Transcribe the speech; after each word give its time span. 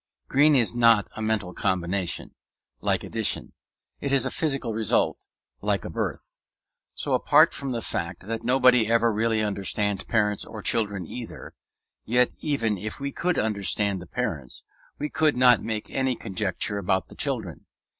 Green 0.27 0.55
is 0.55 0.73
not 0.73 1.07
a 1.15 1.21
mental 1.21 1.53
combination, 1.53 2.33
like 2.79 3.03
addition; 3.03 3.53
it 3.99 4.11
is 4.11 4.25
a 4.25 4.31
physical 4.31 4.73
result 4.73 5.15
like 5.61 5.83
birth. 5.83 6.39
So, 6.95 7.13
apart 7.13 7.53
from 7.53 7.71
the 7.71 7.83
fact 7.83 8.25
that 8.25 8.43
nobody 8.43 8.87
ever 8.87 9.13
really 9.13 9.43
understands 9.43 10.03
parents 10.03 10.43
or 10.43 10.63
children 10.63 11.05
either, 11.05 11.53
yet 12.03 12.31
even 12.39 12.79
if 12.79 12.99
we 12.99 13.11
could 13.11 13.37
understand 13.37 14.01
the 14.01 14.07
parents, 14.07 14.63
we 14.97 15.07
could 15.07 15.37
not 15.37 15.61
make 15.61 15.87
any 15.91 16.15
conjecture 16.15 16.79
about 16.79 17.09
the 17.09 17.15
children. 17.15 17.67